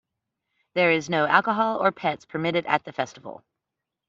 [0.73, 3.43] There is no alcohol or pets permitted at the festival.